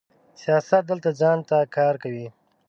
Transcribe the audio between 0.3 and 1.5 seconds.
سیاست دلته ځان